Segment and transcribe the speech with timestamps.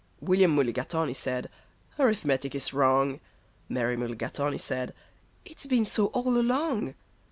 [0.19, 1.47] William Mulligatawny said,
[1.99, 3.19] "Arithmetic is wrong."
[3.69, 4.95] Mary Mulligatawny said,
[5.45, 6.95] "It's been so all along."